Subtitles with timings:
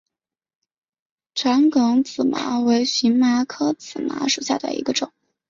[1.35, 5.11] 长梗紫麻为荨麻科紫麻属下的一个种。